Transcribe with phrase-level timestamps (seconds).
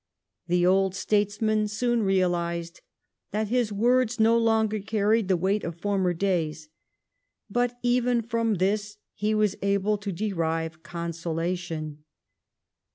[0.47, 2.81] The old statesman soon realised
[3.29, 6.69] that bis words no longer carried the weight of former days;
[7.51, 12.03] but even from this he was able to derive consolation.